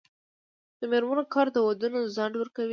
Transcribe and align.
د 0.79 0.81
میرمنو 0.91 1.23
کار 1.33 1.47
د 1.51 1.57
ودونو 1.67 1.99
ځنډ 2.15 2.33
ورکوي. 2.37 2.69